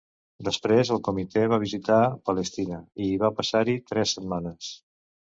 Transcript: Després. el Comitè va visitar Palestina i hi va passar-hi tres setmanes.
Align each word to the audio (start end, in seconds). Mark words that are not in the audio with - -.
Després. 0.45 0.91
el 0.93 1.01
Comitè 1.07 1.43
va 1.51 1.59
visitar 1.63 1.97
Palestina 2.29 2.79
i 3.03 3.09
hi 3.09 3.19
va 3.25 3.29
passar-hi 3.41 3.75
tres 3.93 4.15
setmanes. 4.17 4.71